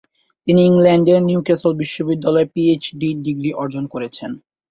[0.47, 4.31] তিনি ইংল্যান্ডের নিউক্যাসল বিশ্ববিদ্যালয়ে পিএইচডি ডিগ্রি অর্জন করেছেন।